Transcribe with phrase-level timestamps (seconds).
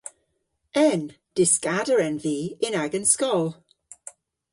[0.89, 1.01] En.
[1.35, 3.45] Dyskader en vy yn agan skol.